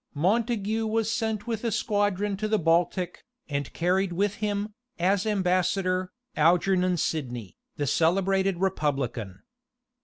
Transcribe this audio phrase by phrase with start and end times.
[0.15, 6.11] Montague was sent with a squadron to the Baltic, and carried with him, as ambassador,
[6.35, 9.43] Algernon Sidney, the celebrated republican.